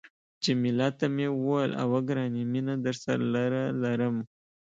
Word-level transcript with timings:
جميله 0.43 0.87
ته 0.97 1.05
مې 1.15 1.27
وویل، 1.31 1.71
اوه، 1.83 1.99
ګرانې 2.07 2.43
مینه 2.51 2.75
درسره 2.85 3.23
لرم. 3.83 4.15